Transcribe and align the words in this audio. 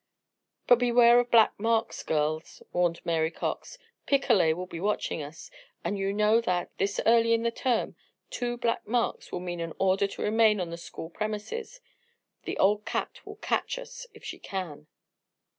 "But 0.65 0.79
beware 0.79 1.19
of 1.19 1.29
black 1.29 1.53
marks, 1.59 2.01
girls," 2.01 2.63
warned 2.73 3.05
Mary 3.05 3.29
Cox. 3.29 3.77
"Picolet 4.07 4.55
will 4.55 4.65
be 4.65 4.79
watching 4.79 5.21
us; 5.21 5.51
and 5.83 5.95
you 5.95 6.11
know 6.11 6.41
that, 6.41 6.75
this 6.79 6.99
early 7.05 7.33
in 7.33 7.43
the 7.43 7.51
term, 7.51 7.95
two 8.31 8.57
black 8.57 8.87
marks 8.87 9.31
will 9.31 9.41
mean 9.41 9.59
an 9.59 9.73
order 9.77 10.07
to 10.07 10.23
remain 10.23 10.59
on 10.59 10.71
the 10.71 10.75
school 10.77 11.11
premises. 11.11 11.81
That 12.47 12.57
old 12.57 12.83
cat 12.83 13.23
will 13.27 13.35
catch 13.35 13.77
us 13.77 14.07
if 14.11 14.23
she 14.25 14.39
can." 14.39 14.87